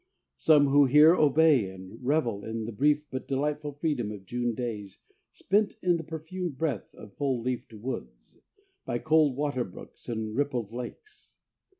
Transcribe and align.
Some 0.39 0.69
who 0.69 0.85
hear, 0.87 1.13
obey, 1.13 1.69
and 1.69 2.03
revel 2.03 2.43
in 2.43 2.65
the 2.65 2.71
brief 2.71 3.03
but 3.11 3.27
delightful 3.27 3.73
freedom 3.73 4.11
of 4.11 4.25
June 4.25 4.55
days 4.55 4.97
spent 5.31 5.75
in 5.83 5.97
the 5.97 6.03
perfumed 6.03 6.57
breath 6.57 6.91
of 6.95 7.13
full 7.17 7.39
leafed 7.39 7.71
woods, 7.75 8.35
by 8.83 8.97
cold 8.97 9.35
water 9.35 9.63
brooks 9.63 10.09
and 10.09 10.35
rippled 10.35 10.71
lakes. 10.71 11.35